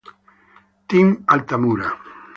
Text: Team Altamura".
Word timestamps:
Team 0.89 1.07
Altamura". 1.27 1.89